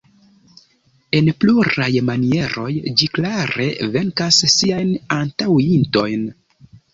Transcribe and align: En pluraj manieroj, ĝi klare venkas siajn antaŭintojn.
En 1.17 1.27
pluraj 1.43 1.89
manieroj, 2.07 2.69
ĝi 3.01 3.09
klare 3.19 3.67
venkas 3.97 4.41
siajn 4.55 4.97
antaŭintojn. 5.19 6.27